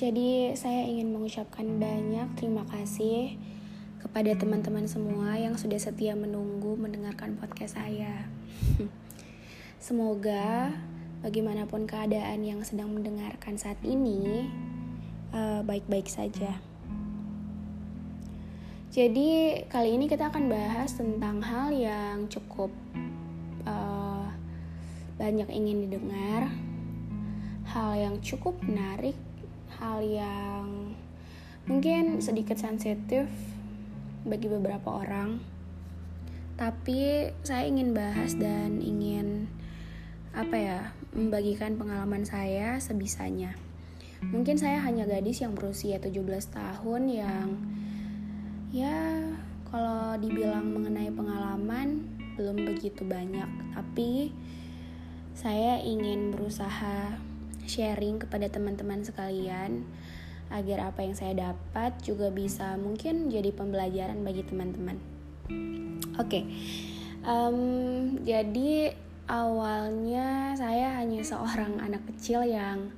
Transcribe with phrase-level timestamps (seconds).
[0.00, 3.36] jadi saya ingin mengucapkan banyak terima kasih
[4.00, 8.24] kepada teman-teman semua yang sudah setia menunggu mendengarkan podcast saya.
[9.76, 10.72] Semoga
[11.20, 14.48] bagaimanapun keadaan yang sedang mendengarkan saat ini
[15.36, 16.56] eh, baik-baik saja.
[18.88, 22.72] Jadi kali ini kita akan bahas tentang hal yang cukup
[23.68, 24.26] eh,
[25.20, 26.48] banyak ingin didengar,
[27.68, 29.12] hal yang cukup menarik,
[29.80, 30.92] hal yang
[31.64, 33.24] mungkin sedikit sensitif
[34.28, 35.40] bagi beberapa orang.
[36.60, 39.48] Tapi saya ingin bahas dan ingin
[40.36, 40.80] apa ya,
[41.16, 43.56] membagikan pengalaman saya sebisanya.
[44.20, 47.48] Mungkin saya hanya gadis yang berusia 17 tahun yang
[48.68, 49.24] ya
[49.72, 52.04] kalau dibilang mengenai pengalaman
[52.36, 54.28] belum begitu banyak, tapi
[55.32, 57.16] saya ingin berusaha
[57.70, 59.86] sharing kepada teman-teman sekalian
[60.50, 64.98] agar apa yang saya dapat juga bisa mungkin jadi pembelajaran bagi teman-teman.
[66.18, 66.42] Oke,
[67.22, 67.58] em,
[68.26, 68.90] jadi
[69.30, 72.90] awalnya saya hanya seorang anak kecil yang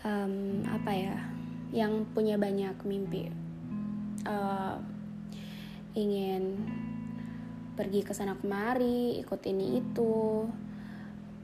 [0.00, 1.16] em, apa ya,
[1.68, 3.28] yang punya banyak mimpi,
[4.28, 4.76] Eh,
[5.96, 6.60] ingin
[7.78, 10.44] pergi ke sana kemari, ikut ini itu,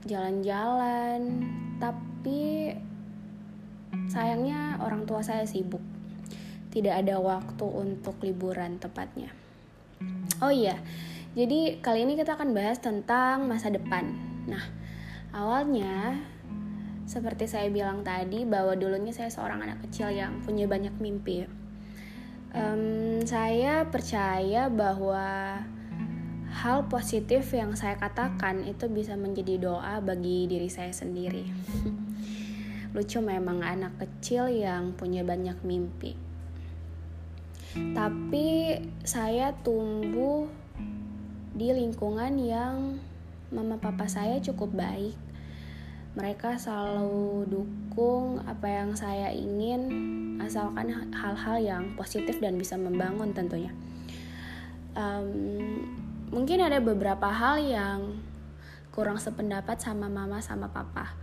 [0.04, 1.48] jalan-jalan,
[1.84, 2.72] tapi
[4.08, 5.84] sayangnya orang tua saya sibuk.
[6.72, 9.28] Tidak ada waktu untuk liburan tepatnya.
[10.40, 10.80] Oh iya,
[11.36, 14.16] jadi kali ini kita akan bahas tentang masa depan.
[14.48, 14.64] Nah,
[15.30, 16.18] awalnya
[17.04, 21.44] seperti saya bilang tadi bahwa dulunya saya seorang anak kecil yang punya banyak mimpi.
[22.54, 25.60] Em, saya percaya bahwa
[26.54, 31.42] hal positif yang saya katakan itu bisa menjadi doa bagi diri saya sendiri.
[32.94, 36.14] Lucu memang anak kecil yang punya banyak mimpi.
[37.74, 40.46] Tapi saya tumbuh
[41.58, 43.02] di lingkungan yang
[43.50, 45.18] mama papa saya cukup baik.
[46.14, 49.90] Mereka selalu dukung apa yang saya ingin
[50.38, 53.74] asalkan hal-hal yang positif dan bisa membangun tentunya.
[54.94, 56.03] Um,
[56.34, 58.18] mungkin ada beberapa hal yang
[58.90, 61.14] kurang sependapat sama mama sama papa.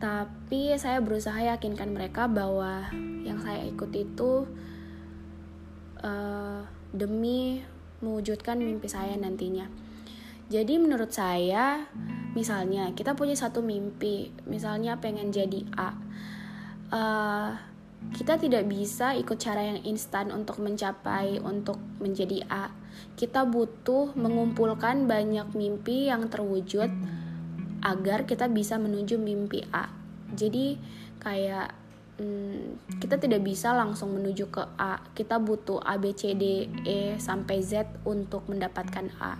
[0.00, 2.88] Tapi saya berusaha yakinkan mereka bahwa
[3.22, 4.48] yang saya ikut itu
[6.00, 7.60] uh, demi
[8.00, 9.68] mewujudkan mimpi saya nantinya.
[10.48, 11.84] Jadi menurut saya
[12.32, 15.90] misalnya kita punya satu mimpi misalnya pengen jadi A
[16.92, 17.50] uh,
[18.14, 22.70] kita tidak bisa ikut cara yang instan untuk mencapai untuk menjadi A.
[23.18, 26.88] Kita butuh mengumpulkan banyak mimpi yang terwujud
[27.82, 29.90] agar kita bisa menuju mimpi A.
[30.32, 30.78] Jadi
[31.20, 31.74] kayak
[32.18, 35.02] hmm, kita tidak bisa langsung menuju ke A.
[35.12, 39.34] Kita butuh A B C D E sampai Z untuk mendapatkan A.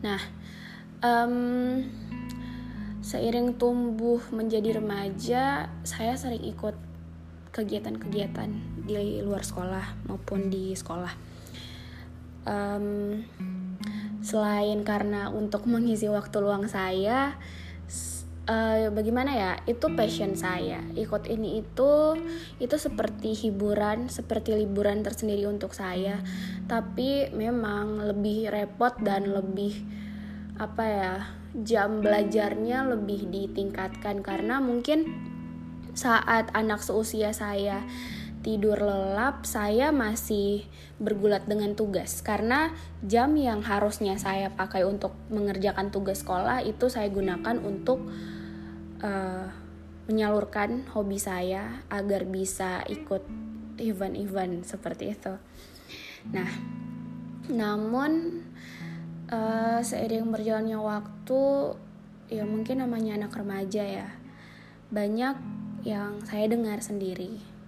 [0.00, 0.20] Nah,
[1.04, 1.84] um,
[3.00, 6.89] seiring tumbuh menjadi remaja, saya sering ikut
[7.50, 8.50] kegiatan-kegiatan
[8.86, 11.12] di luar sekolah maupun di sekolah.
[12.46, 13.20] Um,
[14.24, 17.36] selain karena untuk mengisi waktu luang saya,
[18.50, 19.52] uh, bagaimana ya?
[19.66, 20.82] Itu passion saya.
[20.94, 22.16] Ikut ini itu
[22.58, 26.18] itu seperti hiburan, seperti liburan tersendiri untuk saya.
[26.66, 29.74] Tapi memang lebih repot dan lebih
[30.58, 31.14] apa ya?
[31.50, 35.29] Jam belajarnya lebih ditingkatkan karena mungkin
[35.94, 37.84] saat anak seusia saya
[38.40, 40.64] tidur lelap, saya masih
[40.96, 42.72] bergulat dengan tugas karena
[43.04, 48.04] jam yang harusnya saya pakai untuk mengerjakan tugas sekolah itu saya gunakan untuk
[49.00, 49.48] uh,
[50.08, 53.22] menyalurkan hobi saya agar bisa ikut
[53.80, 55.34] event-event seperti itu.
[56.32, 56.50] Nah,
[57.48, 58.44] namun
[59.32, 61.42] uh, seiring berjalannya waktu,
[62.28, 64.08] ya mungkin namanya anak remaja ya,
[64.92, 67.60] banyak yang saya dengar sendiri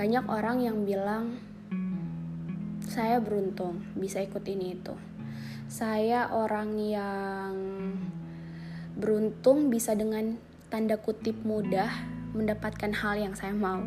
[0.00, 1.36] banyak orang yang bilang
[2.88, 4.96] saya beruntung bisa ikut ini itu.
[5.68, 7.52] Saya orang yang
[8.96, 10.40] beruntung bisa dengan
[10.72, 11.92] tanda kutip mudah
[12.32, 13.84] mendapatkan hal yang saya mau.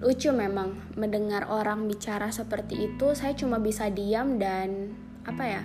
[0.00, 4.96] Lucu memang mendengar orang bicara seperti itu, saya cuma bisa diam dan
[5.28, 5.62] apa ya?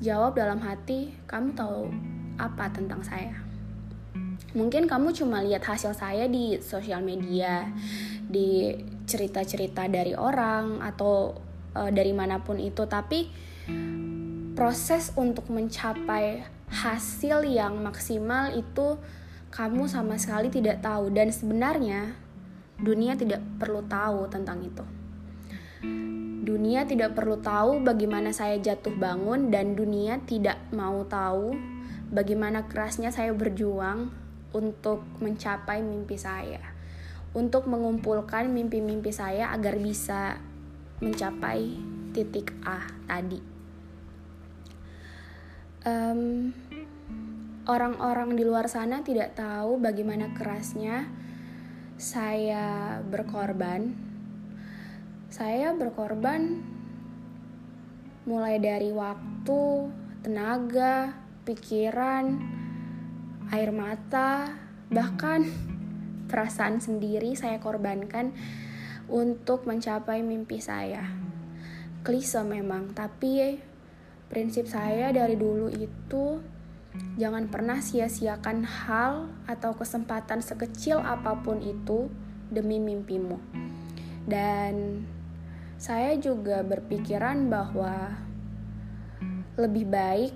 [0.00, 1.90] Jawab dalam hati, kamu tahu
[2.38, 3.53] apa tentang saya?
[4.54, 7.66] Mungkin kamu cuma lihat hasil saya di sosial media,
[8.22, 8.70] di
[9.02, 11.34] cerita-cerita dari orang atau
[11.74, 13.26] uh, dari mana pun itu, tapi
[14.54, 18.94] proses untuk mencapai hasil yang maksimal itu
[19.50, 21.10] kamu sama sekali tidak tahu.
[21.10, 22.14] Dan sebenarnya
[22.78, 24.86] dunia tidak perlu tahu tentang itu.
[26.46, 31.58] Dunia tidak perlu tahu bagaimana saya jatuh bangun dan dunia tidak mau tahu
[32.14, 34.23] bagaimana kerasnya saya berjuang
[34.54, 36.62] untuk mencapai mimpi saya.
[37.34, 40.38] Untuk mengumpulkan mimpi-mimpi saya agar bisa
[41.02, 41.74] mencapai
[42.14, 43.42] titik A tadi.
[45.84, 46.54] Um,
[47.66, 51.10] orang-orang di luar sana tidak tahu bagaimana kerasnya
[51.98, 53.98] saya berkorban.
[55.28, 56.62] Saya berkorban
[58.24, 59.90] mulai dari waktu,
[60.22, 61.12] tenaga,
[61.44, 62.40] pikiran,
[63.52, 64.54] air mata,
[64.88, 65.44] bahkan
[66.30, 68.32] perasaan sendiri saya korbankan
[69.10, 71.04] untuk mencapai mimpi saya.
[72.04, 73.60] Klise memang, tapi
[74.28, 76.54] prinsip saya dari dulu itu
[77.18, 82.06] Jangan pernah sia-siakan hal atau kesempatan sekecil apa pun itu
[82.54, 83.38] demi mimpimu.
[84.22, 85.02] Dan
[85.74, 88.14] saya juga berpikiran bahwa
[89.58, 90.34] lebih baik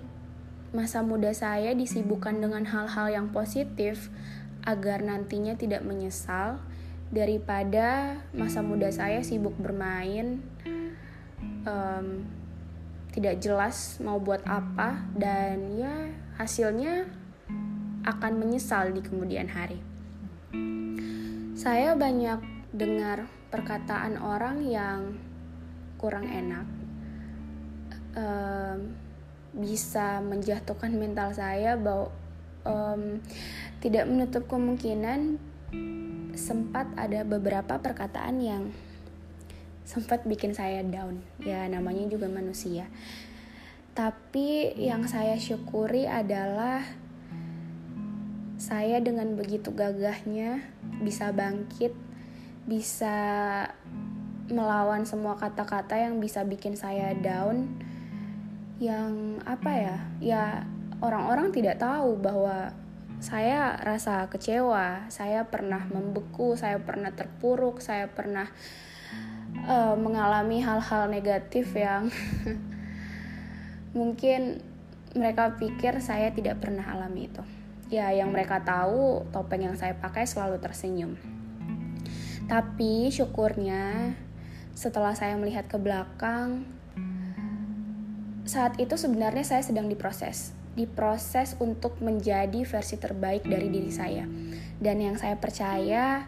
[0.72, 4.12] masa muda saya disibukkan dengan hal-hal yang positif
[4.66, 6.60] agar nantinya tidak menyesal
[7.08, 10.44] daripada masa muda saya sibuk bermain
[11.64, 12.28] um,
[13.12, 17.08] tidak jelas mau buat apa dan ya hasilnya
[18.06, 19.80] akan menyesal di kemudian hari.
[21.58, 25.18] Saya banyak dengar perkataan orang yang
[25.98, 26.66] kurang enak,
[28.14, 28.94] um,
[29.56, 32.12] bisa menjatuhkan mental saya bahwa
[32.68, 33.22] um,
[33.80, 35.40] tidak menutup kemungkinan
[36.38, 38.64] sempat ada beberapa perkataan yang
[39.88, 41.24] sempat bikin saya down.
[41.42, 42.86] Ya namanya juga manusia.
[43.96, 46.86] Tapi yang saya syukuri adalah
[48.58, 50.62] saya dengan begitu gagahnya
[51.02, 51.94] bisa bangkit,
[52.68, 53.16] bisa
[54.50, 57.66] melawan semua kata-kata yang bisa bikin saya down.
[58.78, 59.96] Yang apa ya?
[60.22, 60.44] Ya
[61.02, 62.74] orang-orang tidak tahu bahwa
[63.18, 68.46] saya rasa kecewa, saya pernah membeku, saya pernah terpuruk, saya pernah
[69.66, 72.14] uh, mengalami hal-hal negatif yang
[73.98, 74.62] mungkin
[75.18, 77.42] mereka pikir saya tidak pernah alami itu.
[77.88, 81.16] Ya, yang mereka tahu topeng yang saya pakai selalu tersenyum.
[82.46, 84.14] Tapi syukurnya
[84.76, 86.68] setelah saya melihat ke belakang,
[88.48, 90.56] saat itu sebenarnya saya sedang diproses.
[90.72, 94.24] Diproses untuk menjadi versi terbaik dari diri saya.
[94.80, 96.24] Dan yang saya percaya,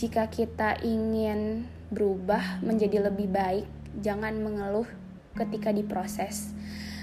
[0.00, 3.68] jika kita ingin berubah menjadi lebih baik,
[4.00, 4.88] jangan mengeluh
[5.36, 6.56] ketika diproses.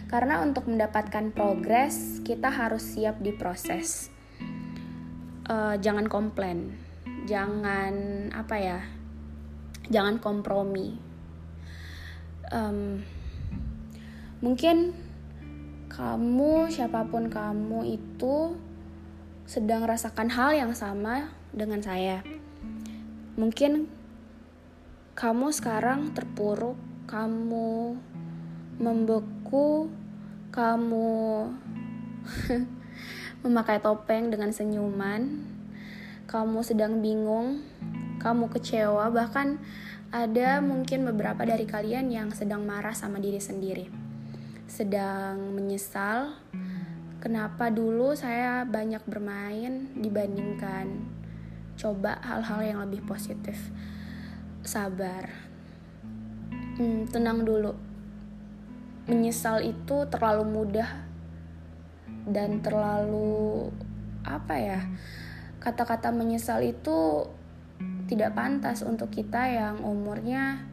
[0.10, 4.10] Karena untuk mendapatkan progres, kita harus siap diproses.
[5.46, 6.74] Uh, jangan komplain,
[7.30, 7.94] jangan
[8.34, 8.80] apa ya,
[9.94, 10.98] jangan kompromi.
[12.50, 13.06] Um,
[14.46, 14.94] mungkin
[15.90, 18.54] kamu, siapa pun kamu itu
[19.50, 22.22] sedang rasakan hal yang sama dengan saya.
[23.42, 23.90] Mungkin
[25.18, 26.78] kamu sekarang terpuruk,
[27.10, 27.98] kamu
[28.78, 29.90] membeku
[30.54, 31.52] kamu
[33.44, 35.44] memakai topeng dengan senyuman,
[36.30, 37.66] kamu sedang bingung,
[38.24, 39.60] kamu kecewa, bahkan
[40.16, 44.05] ada mungkin beberapa dari kalian yang sedang marah sama diri sendiri,
[44.76, 46.36] sedang menyesal.
[47.24, 51.00] Kenapa dulu saya banyak bermain dibandingkan
[51.80, 53.56] coba hal-hal yang lebih positif?
[54.68, 55.32] Sabar,
[56.76, 57.72] hmm, tenang dulu
[59.08, 60.92] menyesal itu terlalu mudah
[62.28, 63.70] dan terlalu
[64.26, 64.82] apa ya
[65.62, 67.30] kata-kata menyesal itu
[68.10, 70.66] tidak pantas untuk kita yang umurnya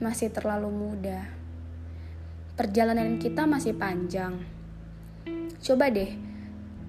[0.00, 1.35] masih terlalu muda
[2.56, 4.40] perjalanan kita masih panjang.
[5.60, 6.08] Coba deh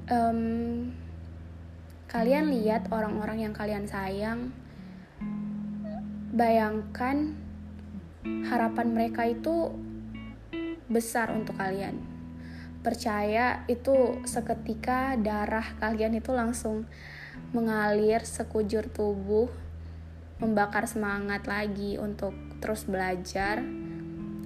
[0.08, 0.88] um,
[2.08, 4.56] kalian lihat orang-orang yang kalian sayang.
[6.32, 7.36] Bayangkan
[8.48, 9.76] harapan mereka itu
[10.88, 12.00] besar untuk kalian.
[12.80, 16.88] Percaya itu seketika darah kalian itu langsung
[17.52, 19.52] mengalir sekujur tubuh,
[20.40, 22.32] membakar semangat lagi untuk
[22.64, 23.87] terus belajar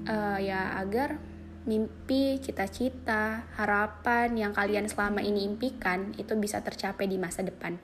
[0.08, 1.22] uh, ya agar
[1.62, 7.78] mimpi, cita-cita, harapan yang kalian selama ini impikan itu bisa tercapai di masa depan.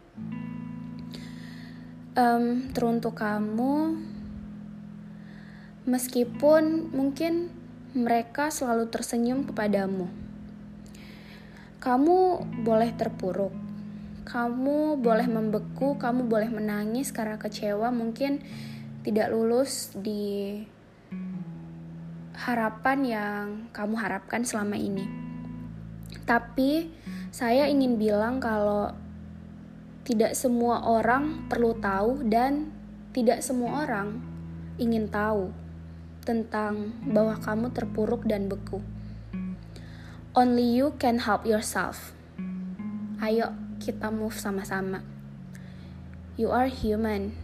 [2.18, 4.02] Um, teruntuk kamu,
[5.86, 7.54] meskipun mungkin
[7.94, 10.10] mereka selalu tersenyum kepadamu,
[11.78, 12.18] kamu
[12.66, 13.54] boleh terpuruk,
[14.26, 18.42] kamu boleh membeku, kamu boleh menangis karena kecewa, mungkin
[19.06, 20.66] tidak lulus di
[22.48, 25.04] harapan yang kamu harapkan selama ini.
[26.24, 26.88] Tapi
[27.28, 28.96] saya ingin bilang kalau
[30.08, 32.72] tidak semua orang perlu tahu dan
[33.12, 34.24] tidak semua orang
[34.80, 35.52] ingin tahu
[36.24, 38.80] tentang bahwa kamu terpuruk dan beku.
[40.32, 42.16] Only you can help yourself.
[43.20, 43.52] Ayo
[43.84, 45.04] kita move sama-sama.
[46.40, 47.36] You are human,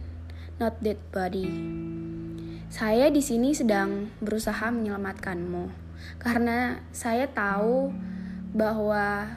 [0.56, 1.93] not dead body.
[2.74, 5.70] Saya di sini sedang berusaha menyelamatkanmu
[6.18, 7.94] karena saya tahu
[8.50, 9.30] bahwa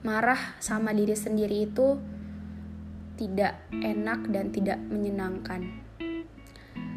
[0.00, 2.00] marah sama diri sendiri itu
[3.20, 5.68] tidak enak dan tidak menyenangkan.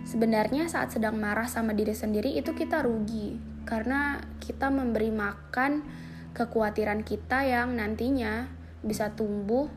[0.07, 3.36] Sebenarnya saat sedang marah sama diri sendiri itu kita rugi
[3.67, 5.83] karena kita memberi makan
[6.31, 8.48] kekhawatiran kita yang nantinya
[8.79, 9.67] bisa tumbuh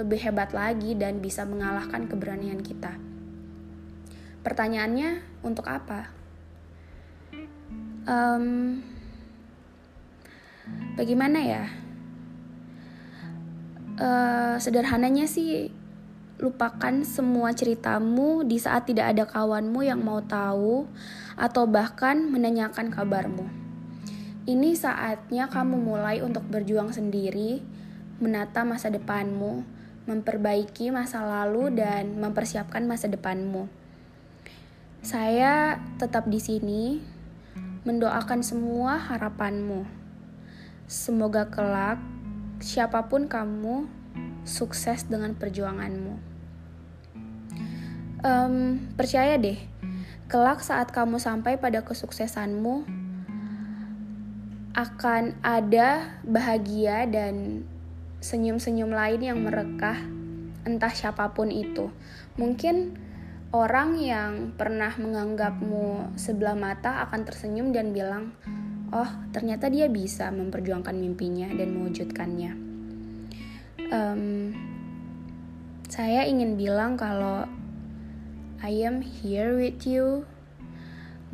[0.00, 3.09] lebih hebat lagi dan bisa mengalahkan keberanian kita.
[4.40, 6.08] Pertanyaannya, untuk apa?
[8.08, 8.80] Um,
[10.96, 11.64] bagaimana ya?
[14.00, 15.68] Uh, sederhananya sih,
[16.40, 20.88] lupakan semua ceritamu di saat tidak ada kawanmu yang mau tahu
[21.36, 23.44] atau bahkan menanyakan kabarmu.
[24.48, 27.60] Ini saatnya kamu mulai untuk berjuang sendiri,
[28.24, 29.68] menata masa depanmu,
[30.08, 33.68] memperbaiki masa lalu, dan mempersiapkan masa depanmu.
[35.00, 37.00] Saya tetap di sini
[37.88, 39.88] mendoakan semua harapanmu.
[40.84, 41.96] Semoga kelak
[42.60, 43.88] siapa pun kamu
[44.44, 46.20] sukses dengan perjuanganmu.
[48.20, 49.56] Um, percaya deh,
[50.28, 52.84] kelak saat kamu sampai pada kesuksesanmu
[54.76, 57.64] akan ada bahagia dan
[58.20, 59.96] senyum-senyum lain yang merekah
[60.68, 61.88] entah siapa pun itu.
[62.36, 63.00] Mungkin
[63.50, 68.34] orang yang pernah menganggapmu sebelah mata akan tersenyum dan bilang,
[68.94, 72.52] "Oh, ternyata dia bisa memperjuangkan mimpinya dan mewujudkannya."
[73.90, 74.54] Um,
[75.90, 77.50] saya ingin bilang kalau
[78.62, 80.28] I am here with you.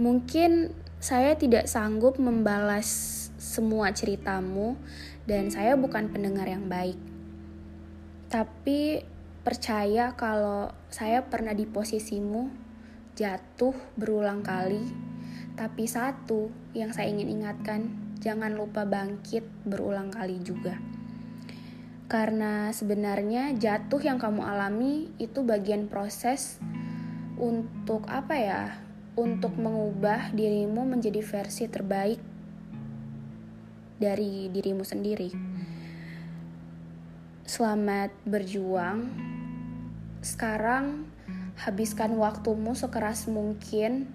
[0.01, 2.89] Mungkin saya tidak sanggup membalas
[3.37, 4.77] semua ceritamu,
[5.29, 6.97] dan saya bukan pendengar yang baik.
[8.31, 9.03] Tapi
[9.47, 12.51] percaya kalau saya pernah di posisimu
[13.15, 14.83] jatuh berulang kali,
[15.55, 20.83] tapi satu yang saya ingin ingatkan, jangan lupa bangkit berulang kali juga.
[22.11, 26.59] Karena sebenarnya jatuh yang kamu alami itu bagian proses
[27.39, 28.63] untuk apa ya?
[29.15, 32.19] Untuk mengubah dirimu menjadi versi terbaik
[34.03, 35.31] dari dirimu sendiri.
[37.47, 39.36] Selamat berjuang
[40.27, 41.07] sekarang
[41.55, 44.11] habiskan waktumu sekeras mungkin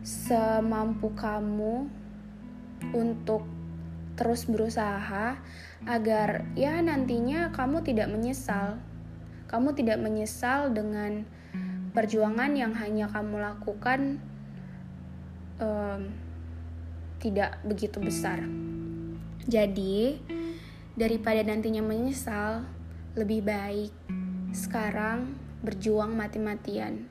[0.00, 1.92] semampu kamu
[2.96, 3.44] untuk
[4.16, 5.36] terus berusaha
[5.84, 8.80] agar ya nantinya kamu tidak menyesal.
[9.52, 11.28] Kamu tidak menyesal dengan
[11.92, 14.22] perjuangan yang hanya kamu lakukan
[15.60, 16.08] um,
[17.20, 18.40] tidak begitu besar.
[19.44, 20.16] Jadi
[20.96, 22.64] daripada nantinya menyesal
[23.18, 23.92] lebih baik
[24.50, 27.06] sekarang berjuang mati-matian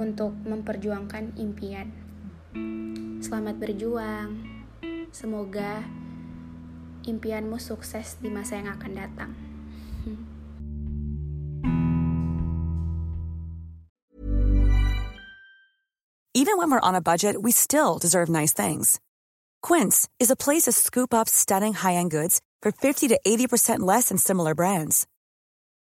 [0.00, 1.92] untuk memperjuangkan impian.
[3.20, 4.40] Selamat berjuang.
[5.12, 5.84] Semoga
[7.04, 9.32] impianmu sukses di masa yang akan datang.
[16.38, 19.02] Even when we're on a budget, we still deserve nice things.
[19.60, 24.08] Quince is a place to scoop up stunning high-end goods for 50 to 80% less
[24.08, 25.06] than similar brands.